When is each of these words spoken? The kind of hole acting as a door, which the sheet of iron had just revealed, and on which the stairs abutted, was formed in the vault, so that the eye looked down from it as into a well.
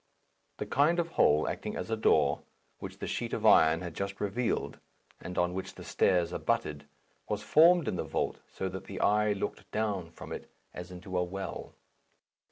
The 0.57 0.65
kind 0.65 0.97
of 0.97 1.09
hole 1.09 1.47
acting 1.47 1.75
as 1.75 1.91
a 1.91 1.95
door, 1.95 2.41
which 2.79 2.97
the 2.97 3.05
sheet 3.05 3.33
of 3.33 3.45
iron 3.45 3.81
had 3.81 3.93
just 3.93 4.19
revealed, 4.19 4.79
and 5.21 5.37
on 5.37 5.53
which 5.53 5.75
the 5.75 5.83
stairs 5.83 6.33
abutted, 6.33 6.87
was 7.29 7.43
formed 7.43 7.87
in 7.87 7.97
the 7.97 8.03
vault, 8.03 8.39
so 8.51 8.67
that 8.69 8.85
the 8.85 8.99
eye 8.99 9.33
looked 9.33 9.69
down 9.69 10.09
from 10.09 10.31
it 10.31 10.49
as 10.73 10.89
into 10.89 11.15
a 11.19 11.23
well. 11.23 11.75